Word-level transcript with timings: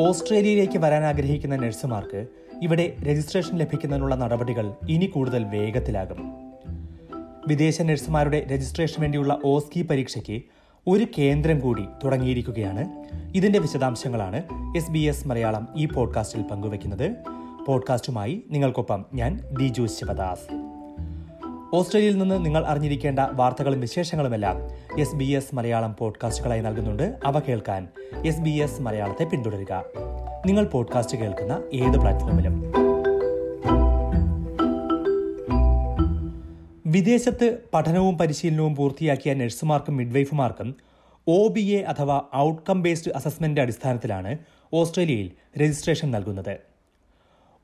ഓസ്ട്രേലിയയിലേക്ക് 0.00 0.78
വരാൻ 0.78 1.04
ആഗ്രഹിക്കുന്ന 1.04 1.56
നഴ്സുമാർക്ക് 1.56 2.26
ഇവിടെ 2.62 2.96
രജിസ്ട്രേഷൻ 3.02 3.56
ലഭിക്കുന്നതിനുള്ള 3.56 4.14
നടപടികൾ 4.14 4.74
ഇനി 4.88 5.06
കൂടുതൽ 5.06 5.44
വേഗത്തിലാകും. 5.44 6.32
വിദേശ 7.48 7.82
നഴ്സുമാരുടെ 7.82 8.46
രജിസ്ട്രേഷന് 8.52 9.02
വേണ്ടിയുള്ള 9.02 9.38
ഓസ്കി 9.44 9.82
പരീക്ഷയ്ക്ക് 9.82 10.42
ഒരു 10.86 11.06
കേന്ദ്രം 11.18 11.60
കൂടി 11.60 11.84
തുടങ്ങിയിരിക്കുകയാണ്. 12.04 13.04
ഇതിന്റെ 13.34 13.58
വിശദാംശങ്ങളാണ് 13.58 14.42
എസ് 14.76 14.90
ബി 14.90 14.98
എസ് 14.98 15.28
മലയാളം 15.28 15.68
ഈ 15.76 15.86
പോഡ്കാസ്റ്റിൽ 15.86 16.42
പങ്കുവയ്ക്കുന്നത്. 16.42 17.16
പോഡ്കാസ്റ്റുമായി 17.66 18.42
നിങ്ങൾക്കൊപ്പം 18.50 19.04
ഞാൻ 19.14 19.40
ദിജു 19.60 19.86
ശിവദാസ്. 19.86 20.69
ഓസ്ട്രേലിയയിൽ 21.74 22.18
നിന്ന് 22.18 22.44
നിങ്ങൾ 22.44 22.66
അറിഞ്ഞിരിക്കേണ്ട 22.66 23.18
വാർത്തകളും 23.32 23.80
വിശേഷങ്ങളുമെല്ലാം 23.80 24.56
എസ് 25.00 25.16
ബി 25.16 25.24
എസ് 25.24 25.54
മലയാളം 25.54 25.96
പോഡ്കാസ്റ്റുകളായി 25.98 26.60
നൽകുന്നുണ്ട്. 26.60 27.16
അവ 27.24 27.38
കേൾക്കാൻ 27.38 27.88
എസ് 28.26 28.40
ബി 28.40 28.50
എസ് 28.50 28.82
മലയാളത്തെ 28.82 29.24
പിന്തുടരുക. 29.24 29.84
നിങ്ങൾ 30.46 30.64
പോഡ്കാസ്റ്റ് 30.64 31.18
കേൾക്കുന്ന 31.18 31.62
ഏത് 31.74 31.98
പ്ലാറ്റ്ഫോമിലും. 31.98 32.72
വിദേശത്ത് 36.86 37.58
പഠനവും 37.74 38.18
പരിശീലനവും 38.18 38.76
പൂർത്തിയാക്കിയ 38.76 39.34
നഴ്സുമാർക്കും 39.34 39.96
മിഡ്വൈഫുമാർക്കും 39.96 40.74
ഒ 41.28 41.48
ബി 41.48 41.60
എ 41.60 41.82
അഥവാ 41.82 42.22
ഔട്ട്കം 42.36 42.82
ബേസ്ഡ് 42.82 43.12
അസസ്മെന്റ് 43.12 43.60
അടിസ്ഥാനത്തിലാണ് 43.60 44.38
ഓസ്ട്രേലിയയിൽ 44.72 45.30
രജിസ്ട്രേഷൻ 45.58 46.10
നൽകുന്നത്. 46.10 46.58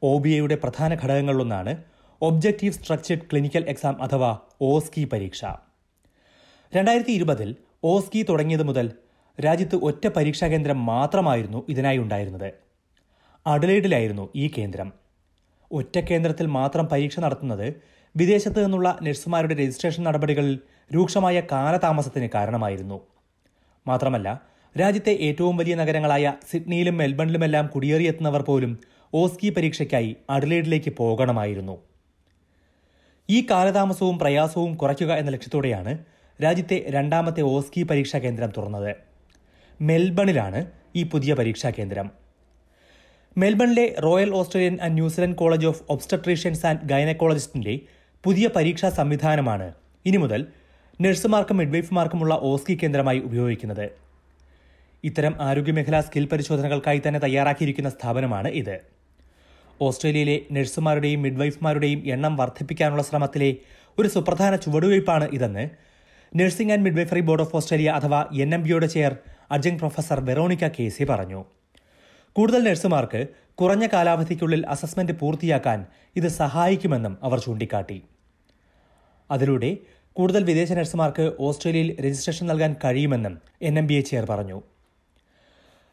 ഒ 0.02 0.18
ബി 0.18 0.28
എയുടെ 0.28 0.54
പ്രധാന 0.54 0.94
ഘടകങ്ങളിലൊന്നാണ് 0.94 1.76
ഒബ്ജക്റ്റീവ് 2.22 2.72
സ്ട്രക്ചേർഡ് 2.72 3.20
ക്ലിനിക്കൽ 3.20 3.64
എക്സാം 3.68 4.02
അഥവാ 4.02 4.38
ഓസ്കി 4.62 5.04
പരീക്ഷ. 5.04 5.44
രണ്ടായിരത്തി 6.74 7.10
ഇരുപതിൽ 7.10 7.56
ഓസ്കി 7.84 8.22
തുടങ്ങിയത് 8.28 8.62
മുതൽ 8.62 8.90
രാജ്യത്ത് 9.44 9.76
ഒറ്റ 9.76 10.06
പരീക്ഷാ 10.06 10.46
കേന്ദ്രം 10.46 10.86
മാത്രമായിരുന്നു 10.86 11.64
ഇതിനായി 11.68 11.98
ഉണ്ടായിരുന്നത്. 11.98 12.52
അഡലേഡിലായിരുന്നു 13.46 14.28
ഈ 14.36 14.52
കേന്ദ്രം. 14.58 14.92
ഒറ്റ 15.72 15.98
കേന്ദ്രത്തിൽ 15.98 16.46
മാത്രം 16.46 16.86
പരീക്ഷ 16.86 17.20
നടത്തുന്നത് 17.20 17.74
വിദേശത്ത് 18.16 18.64
നിന്നുള്ള 18.64 18.98
നഴ്സുമാരുടെ 19.02 19.54
രജിസ്ട്രേഷൻ 19.54 20.02
നടപടികളിൽ 20.02 20.58
രൂക്ഷമായ 20.94 21.42
കാലതാമസത്തിന് 21.52 22.28
കാരണമായിരുന്നു. 22.34 23.00
മാത്രമല്ല 23.86 24.40
രാജ്യത്തെ 24.80 25.16
ഏറ്റവും 25.20 25.56
വലിയ 25.56 25.74
നഗരങ്ങളായ 25.74 26.32
സിഡ്നിയിലും 26.50 26.96
മെൽബണിലുമെല്ലാം 26.96 27.66
കുടിയേറിയെത്തുന്നവർ 27.66 28.42
പോലും 28.42 28.78
ഓസ്കി 29.14 29.50
പരീക്ഷയ്ക്കായി 29.50 30.16
അഡലേഡിലേക്ക് 30.30 30.96
പോകണമായിരുന്നു. 30.96 31.95
ഈ 33.30 33.46
കാലതാമസവും 33.50 34.18
പ്രയാസവും 34.18 34.74
കുറയ്ക്കുക 34.74 35.12
എന്ന 35.12 35.30
ലക്ഷ്യത്തോടെയാണ് 35.30 35.98
രാജ്യത്തെ 36.42 36.84
രണ്ടാമത്തെ 36.88 37.40
ഓസ്കി 37.40 37.82
പരീക്ഷാ 37.82 38.18
കേന്ദ്രം 38.18 38.52
തുറന്നത്. 38.56 38.96
മെൽബണിലാണ് 39.80 40.66
ഈ 40.96 41.02
പുതിയ 41.02 41.34
പരീക്ഷാ 41.34 41.70
കേന്ദ്രം. 41.70 42.10
മെൽബണിലെ 43.38 43.94
Royal 44.04 44.34
Australian 44.34 44.78
and 44.82 44.94
New Zealand 44.94 45.36
College 45.36 45.66
of 45.66 45.82
Obstetricians 45.88 46.66
and 46.66 46.80
ഗൈനക്കോളജിസ്റ്റിന്റെ 46.84 47.80
പുതിയ 48.24 48.48
പരീക്ഷാ 48.56 48.88
സംവിധാനമാണ് 48.88 49.74
ഇനി 50.06 50.16
മുതൽ 50.16 50.46
നഴ്സുമാർക്കും 51.00 51.56
മിഡ്വൈഫുമാർക്കുമുള്ള 51.56 52.38
ഓസ്കി 52.42 52.78
കേന്ദ്രമായി 52.82 53.18
ഉപയോഗിക്കുന്നത്. 53.18 53.90
ഇത്തരം 55.04 55.36
ആരോഗ്യമേഖലാ 55.40 56.00
സ്കിൽ 56.00 56.26
പരിശോധനകൾക്കായി 56.26 57.02
തന്നെ 57.08 57.20
തയ്യാറാക്കിയിരിക്കുന്ന 57.20 57.88
സ്ഥാപനമാണ് 57.88 58.48
ഇത്. 58.48 58.95
ഓസ്ട്രേലിയയിലെ 59.80 60.40
നഴ്സുമാരുടെയും 60.50 61.22
മിഡ്വൈഫ്മാരുടെയും 61.22 62.02
എണ്ണം 62.06 62.36
വർദ്ധിപ്പിക്കാനുള്ള 62.36 63.02
ശ്രമത്തിലെ 63.02 63.56
ഒരു 63.98 64.08
സുപ്രധാന 64.08 64.56
ചുവടുവയ്പ്പാണ് 64.56 65.28
ഇതെന്ന് 65.32 65.68
Nursing 66.36 66.72
and 66.72 66.84
Midwifery 66.84 67.20
Board 67.20 67.40
of 67.40 67.56
Australia 67.56 67.90
അഥവാ 67.90 68.26
എൻ 68.34 68.54
എം 68.54 68.62
ബിയുടെ 68.62 68.86
chair 68.86 69.16
adjunct 69.50 69.78
professor 69.78 70.20
Veronica 70.20 70.68
Casey 70.68 71.04
പറഞ്ഞു. 71.04 71.44
കൂടുതൽ 72.32 72.62
നഴ്സുമാർക്ക് 72.62 73.26
കുറഞ്ഞ 73.54 73.86
കാലാവധിക്കുള്ളിൽ 73.86 74.66
അസസ്മെന്റ് 74.66 75.12
പൂർത്തിയാക്കാൻ 75.12 75.86
ഇത് 76.16 76.28
സഹായിക്കുമെന്നും 76.28 77.18
അവർ 77.22 77.38
ചൂണ്ടിക്കാട്ടി. 77.38 78.02
അതിലൂടെ 79.30 79.76
കൂടുതൽ 80.12 80.44
വിദേശ 80.44 80.72
നഴ്സുമാർക്ക് 80.72 81.32
ഓസ്ട്രേലിയയിൽ 81.40 82.00
രജിസ്ട്രേഷൻ 82.00 82.46
നൽകാൻ 82.46 82.76
കഴിയുമെന്നും 82.84 83.40
N 83.62 83.78
M 83.78 83.86
B 83.86 83.94
A 83.94 84.00
chair 84.00 84.24
പറഞ്ഞു. 84.24 84.62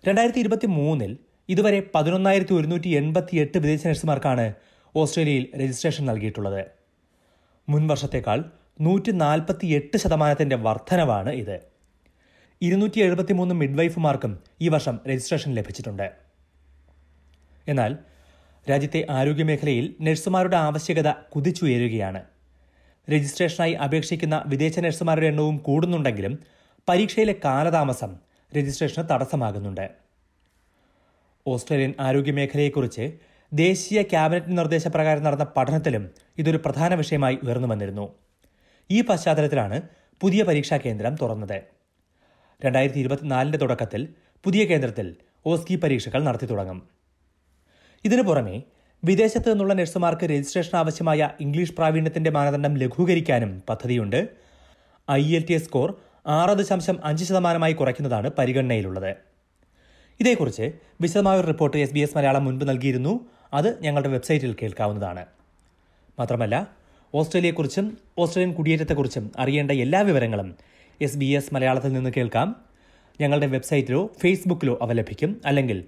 രണ്ടായിരത്തി 0.08 0.40
ഇരുപത്തി 0.40 0.66
മൂന്നിൽ 0.66 1.18
ഇതുവരെ 1.50 1.84
പതിനൊന്നായിരത്തി 1.96 2.54
ഒരുന്നൂറ്റി 2.54 2.88
എൺപത്തി 2.88 3.36
എട്ട് 3.36 3.58
വിദേശ 3.58 3.88
നഴ്സുമാർക്കാണ് 3.88 4.54
ഓസ്ട്രേലിയയിൽ 4.96 5.48
രജിസ്ട്രേഷൻ 5.56 6.06
നൽകിയിട്ടുള്ളത്. 6.06 6.66
മുൻ 7.70 7.88
വർഷത്തേക്കാൾ 7.88 8.44
നൂറ്റി 8.82 9.12
നാൽപ്പത്തി 9.12 9.68
എട്ട് 9.68 9.98
ശതമാനത്തിന്റെ 9.98 10.56
വർധനവാണ് 10.56 11.30
ഇത്. 11.30 11.60
ഇരുന്നൂറ്റി 12.62 13.00
എഴുപത്തി 13.00 13.34
മൂന്ന് 13.34 13.56
മിഡ്വൈഫുമാർക്കും 13.56 14.40
ഈ 14.62 14.70
വർഷം 14.70 15.00
രജിസ്ട്രേഷൻ 15.08 15.54
ലഭിച്ചിട്ടുണ്ട്. 15.54 16.12
എന്നാൽ 17.68 17.98
രാജ്യത്തെ 18.70 19.06
ആരോഗ്യമേഖലയിൽ 19.10 19.96
നഴ്സുമാരുടെ 20.02 20.58
ആവശ്യകത 20.58 21.12
കുതിച്ചുയരുകയാണ്. 21.12 22.22
രജിസ്ട്രേഷനായി 23.12 23.74
അപേക്ഷിക്കുന്ന 23.74 24.44
വിദേശ 24.46 24.80
നഴ്സുമാരുടെ 24.80 25.28
എണ്ണവും 25.28 25.58
കൂടുന്നുണ്ടെങ്കിലും 25.58 26.40
പരീക്ഷയിലെ 26.90 27.36
കാലതാമസം 27.46 28.16
രജിസ്ട്രേഷന് 28.58 29.10
തടസ്സമാകുന്നുണ്ട്. 29.12 30.03
ഓസ്ട്രേലിയൻ 31.48 31.94
ആരോഗ്യമേഖലയെക്കുറിച്ച് 32.00 33.12
ദേശീയ 33.54 34.02
ക്യാബിനറ്റ് 34.02 34.58
നിർദ്ദേശപ്രകാരം 34.58 35.24
നടന്ന 35.24 35.44
പഠനത്തിലും 35.58 36.10
ഇതൊരു 36.38 36.58
പ്രധാന 36.58 36.94
വിഷയമായി 36.94 37.38
ഉയർന്നു 37.44 37.68
വന്നിരുന്നു. 37.68 38.16
ഈ 38.92 39.02
പശ്ചാത്തലത്തിലാണ് 39.02 39.82
പുതിയ 40.22 40.44
പരീക്ഷാ 40.44 40.78
കേന്ദ്രം 40.78 41.16
തുറന്നത്. 41.22 41.62
രണ്ടായിരത്തി 42.66 43.00
ഇരുപത്തിനാലിന്റെ 43.00 43.58
തുടക്കത്തിൽ 43.58 44.08
പുതിയ 44.44 44.66
കേന്ദ്രത്തിൽ 44.66 45.16
ഓസ്കി 45.46 45.76
പരീക്ഷകൾ 45.76 46.24
നടത്തി 46.24 46.46
തുടങ്ങും. 46.46 46.90
ഇതിനു 48.06 48.22
പുറമെ 48.22 48.64
വിദേശത്ത് 49.04 49.52
നിന്നുള്ള 49.52 49.74
നഴ്സുമാർക്ക് 49.74 50.24
രജിസ്ട്രേഷൻ 50.24 50.78
ആവശ്യമായ 50.78 51.30
ഇംഗ്ലീഷ് 51.40 51.74
പ്രാവീണ്യത്തിന്റെ 51.74 52.30
മാനദണ്ഡം 52.30 52.74
ലഘൂകരിക്കാനും 52.78 53.64
പദ്ധതിയുണ്ട്. 53.70 54.28
I 55.12 55.36
L 55.36 55.46
T 55.46 55.54
S 55.54 55.64
score 55.64 55.94
ആറ് 56.28 56.58
ദശാംശം 56.58 57.00
അഞ്ച് 57.04 57.26
ശതമാനമായി 57.26 57.74
കുറയ്ക്കുന്നതാണ് 57.74 58.32
പരിഗണനയിലുള്ളത്. 58.38 59.33
ഇതേക്കുറിച്ച് 60.20 60.72
വിശദമായ 61.02 61.40
ഒരു 61.40 61.48
report 61.48 61.78
S 61.78 61.94
B 61.94 62.00
S 62.00 62.18
Malayalam 62.18 62.46
മുൻപ് 62.46 62.70
നൽകിയിരുന്നു. 62.70 63.26
അത് 63.54 63.82
ഞങ്ങളുടെ 63.82 64.10
വെബ്സൈറ്റിൽ 64.10 64.56
കേൾക്കാവുന്നതാണ്. 64.62 65.26
മാത്രമല്ല 66.20 66.68
ഓസ്ട്രേലിയയെക്കുറിച്ചും 67.16 67.98
ഓസ്ട്രേലിയൻ 68.18 68.56
കുടിയേറ്റത്തെക്കുറിച്ചും 68.56 69.32
അറിയേണ്ട 69.38 69.72
എല്ലാ 69.72 70.02
വിവരങ്ങളും 70.02 70.56
എസ് 71.02 71.18
ബി 71.18 71.26
എസ് 71.26 71.54
മലയാളത്തിൽ 71.54 71.94
നിന്ന് 71.94 72.10
കേൾക്കാം. 72.18 72.56
ഞങ്ങളുടെ 73.22 73.46
വെബ്സൈറ്റിലോ 73.46 74.10
ഫേസ്ബുക്കിലോ 74.20 74.80
അവ 74.82 74.92
ലഭിക്കും. 74.92 75.42
അല്ലെങ്കിൽ 75.46 75.84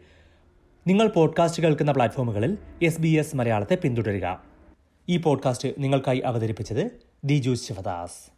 നിങ്ങൾ 0.88 1.08
പോഡ്കാസ്റ്റ് 1.08 1.64
കേൾക്കുന്ന 1.64 1.92
പ്ലാറ്റ്ഫോമുകളിൽ 1.92 2.58
എസ് 2.84 3.02
ബി 3.02 3.08
എസ് 3.08 3.36
മലയാളത്തെ 3.36 3.76
പിന്തുടരുക. 3.76 4.44
ഈ 5.10 5.18
പോഡ്കാസ്റ്റ് 5.18 5.70
നിങ്ങൾക്കായി 5.78 6.20
അവതരിപ്പിച്ചത് 6.20 6.92
ദിജു 7.24 7.54
ശിവദാസ്. 7.54 8.32